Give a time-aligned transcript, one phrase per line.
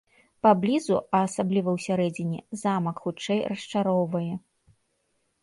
[0.45, 4.29] Паблізу, а асабліва ўсярэдзіне, замак, хутчэй, расчароўвае.